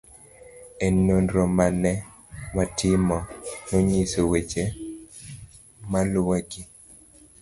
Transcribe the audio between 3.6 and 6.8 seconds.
nonyiso weche maluwegi